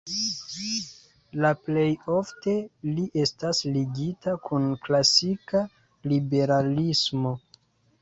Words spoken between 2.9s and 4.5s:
li estas ligita